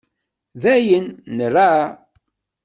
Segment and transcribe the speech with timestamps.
[0.61, 1.05] Dayen,
[1.35, 1.81] nraε.